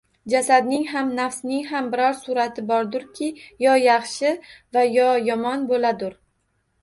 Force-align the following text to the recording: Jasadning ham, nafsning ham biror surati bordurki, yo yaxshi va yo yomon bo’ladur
Jasadning 0.31 0.85
ham, 0.91 1.09
nafsning 1.17 1.65
ham 1.71 1.89
biror 1.95 2.15
surati 2.21 2.63
bordurki, 2.71 3.29
yo 3.65 3.75
yaxshi 3.83 4.33
va 4.79 4.87
yo 4.95 5.07
yomon 5.27 5.69
bo’ladur 5.73 6.17